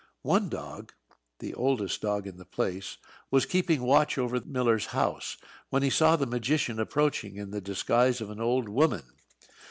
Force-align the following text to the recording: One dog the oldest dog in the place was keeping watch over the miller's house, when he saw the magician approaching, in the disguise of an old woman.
One 0.23 0.49
dog 0.49 0.93
the 1.37 1.53
oldest 1.53 2.01
dog 2.01 2.25
in 2.25 2.37
the 2.37 2.43
place 2.45 2.97
was 3.29 3.45
keeping 3.45 3.83
watch 3.83 4.17
over 4.17 4.39
the 4.39 4.47
miller's 4.47 4.87
house, 4.97 5.37
when 5.69 5.83
he 5.83 5.91
saw 5.91 6.15
the 6.15 6.25
magician 6.25 6.79
approaching, 6.79 7.35
in 7.35 7.51
the 7.51 7.61
disguise 7.61 8.19
of 8.19 8.31
an 8.31 8.41
old 8.41 8.67
woman. 8.67 9.03